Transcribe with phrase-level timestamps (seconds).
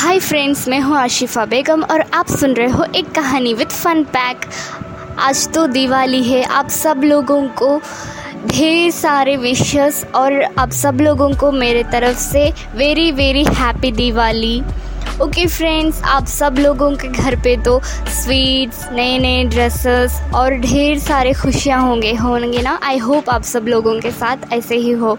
[0.00, 4.02] Hi friends मैं हूँ आशिफा बेगम और आप सुन रहे हो एक कहानी विद फन
[4.04, 4.44] पैक
[5.18, 7.80] आज तो दिवाली है, आप सब लोगों को
[8.46, 14.60] ढेर सारे विशेस और आप सब लोगों को मेरे तरफ़ से very very happy Diwali.
[15.22, 17.78] Okay friends आप सब लोगों के घर पे तो
[18.10, 22.78] स्वीट्स नए नए ड्रेसेस और ढेर सारे खुशियाँ होंगे होंगे ना?
[22.82, 25.16] आई होप आप सब लोगों के साथ ऐसे ही हो।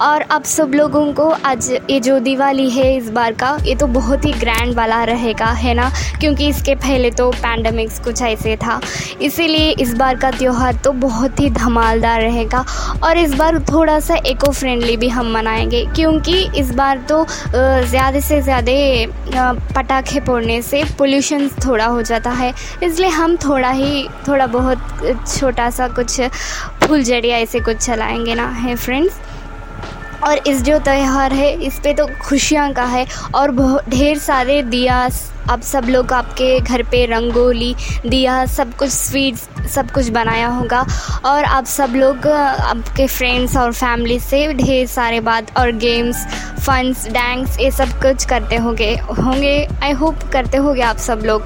[0.00, 3.86] और आप सब लोगों को आज ये जो दिवाली है इस बार का, ये तो
[3.88, 5.90] बहुत ही ग्रैंड वाला रहेगा, है ना?
[6.20, 8.80] क्योंकि इसके पहले तो पैंडमिक्स कुछ ऐसे था।
[9.22, 12.64] इसीलिए इस बार का त्यौहार तो बहुत ही धमालदार रहेगा।
[13.04, 17.24] और इस बार थोड़ा सा इको फ्रेंडली भी हम मनाएँगे, क्योंकि इस बार तो
[17.54, 18.72] ज़्यादा से ज़्यादा
[19.76, 25.70] पटाखे फोड़ने से पोल्यूशन थोड़ा हो जाता है। इसलिए हम थोड़ा ही, थोड़ा बहुत छोटा
[25.70, 26.20] सा कुछ
[26.86, 29.20] फुलझड़िया ऐसे कुछ चलाएँगे ना, है फ्रेंड्स
[30.24, 34.62] और इस जो त्यौहार है, इस पे तो खुशियाँ का है और बहुत ढेर सारे
[34.64, 35.08] दिया
[35.50, 37.74] अब सब लोग आपके घर पे रंगोली
[38.06, 40.84] दिया, सब कुछ स्वीट्स सब कुछ बनाया होगा
[41.24, 46.26] और आप सब लोग, आपके फ्रेंड्स और फैमिली से ढेर सारे बात और गेम्स
[46.66, 51.42] फंस डैंस ये सब कुछ करते होंगे होंगे। आई होप करते होंगे आप सब लोग।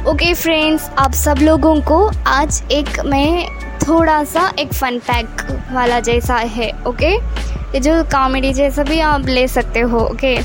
[0.00, 5.46] ओके okay फ्रेंड्स आप सब लोगों को आज एक मैं थोड़ा सा एक फन पैक
[5.72, 10.36] वाला जैसा है ओके ये जो कॉमेडी जैसा भी आप ले सकते हो ओके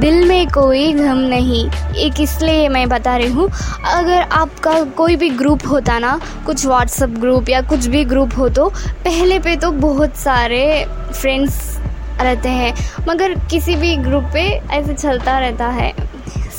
[0.00, 1.64] दिल में कोई गम नहीं,
[1.98, 3.48] एक इसलिए मैं बता रही हूँ,
[3.88, 8.48] अगर आपका कोई भी ग्रुप होता ना, कुछ व्हाट्सअप ग्रुप या कुछ भी ग्रुप हो
[8.48, 8.68] तो
[9.04, 11.78] पहले पे तो बहुत सारे फ्रेंड्स
[12.20, 12.74] रहते हैं,
[13.08, 15.92] मगर किसी भी ग्रुप पे ऐसे चलता रहता है,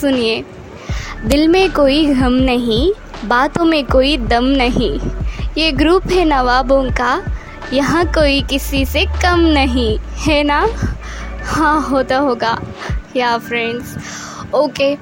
[0.01, 0.43] सुनिए।
[1.25, 2.91] दिल में कोई गम नहीं,
[3.25, 4.99] बातों में कोई दम नहीं।
[5.57, 7.11] ये ग्रुप है नवाबों का।
[7.73, 10.59] यहाँ कोई किसी से कम नहीं, है ना?
[11.45, 12.57] हाँ होता होगा।
[13.15, 13.95] या फ्रेंड्स
[14.55, 14.93] ओके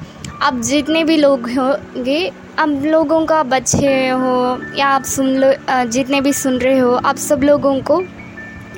[0.43, 5.51] अब जितने भी लोग होंगे, अब लोगों का बच्चे हो, या आप सुन लो
[5.85, 8.01] जितने भी सुन रहे हो आप सब लोगों को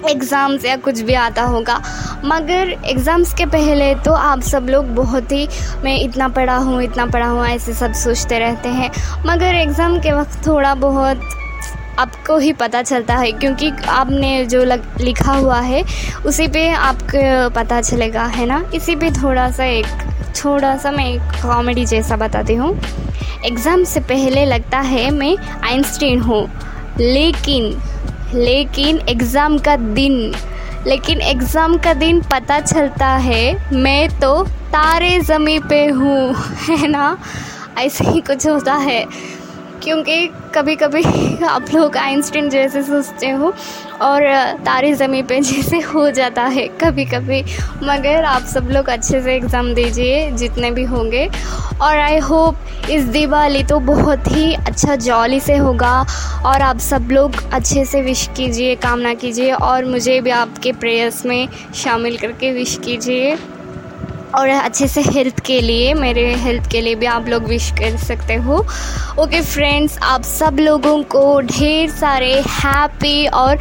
[0.10, 1.82] एग्ज़ाम्स या कुछ भी आता होगा।
[2.26, 5.48] मगर एग्ज़ाम्स के पहले तो आप सब लोग बहुत ही,
[5.84, 8.92] मैं इतना पढ़ा हूँ, इतना पढ़ा हूँ, ऐसे सब सोचते रहते हैं।
[9.26, 11.30] मगर एग्ज़ाम के वक्त थोड़ा बहुत
[12.00, 15.84] आपको ही पता चलता है क्योंकि आपने जो लग, लिखा हुआ है
[16.26, 18.64] उसी पे आपको पता चलेगा है ना?
[18.76, 19.86] इसी पे थोड़ा सा एक
[20.44, 22.74] थोड़ा सा मैं एक कॉमेडी जैसा बताती हूँ।
[23.46, 26.44] एग्ज़ाम से पहले लगता है मैं आइंस्टीन हूँ
[27.00, 27.82] लेकिन
[28.34, 30.34] लेकिन एग्ज़ाम का दिन
[30.88, 34.44] लेकिन एग्ज़ाम का दिन पता चलता है मैं तो
[34.74, 36.36] तारे ज़मी पे हूँ
[36.70, 37.18] है ना?
[37.78, 39.06] ऐसे ही कुछ होता है।
[39.84, 41.04] क्योंकि कभी कभी
[41.46, 43.54] आप लोग आइंस्टीन जैसे सोचते हो
[44.02, 44.24] और
[44.66, 47.42] तारे ज़मीन पे जैसे हो जाता है कभी कभी
[47.84, 51.28] मगर आप सब लोग अच्छे से एग्ज़ाम दीजिए, जितने भी होंगे।
[51.82, 55.94] और आई होप इस दिवाली तो बहुत ही अच्छा जॉली से होगा।
[56.46, 61.26] और आप सब लोग अच्छे से विश कीजिए, कामना कीजिए। और मुझे भी आपके प्रेयर्स
[61.26, 63.38] में शामिल करके विश कीजिए।
[64.36, 67.98] और अच्छे से हेल्थ के लिए, मेरे हेल्थ के लिए भी आप लोग विश कर
[67.98, 68.58] सकते हो।
[69.20, 73.56] ओके फ्रेंड्स आप सब लोगों को ढेर सारे हैप्पी और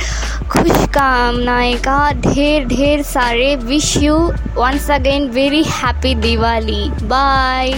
[0.51, 4.17] खुश कामनाएँ का ढेर ढेर सारे wish you
[4.57, 7.75] once again very happy Diwali bye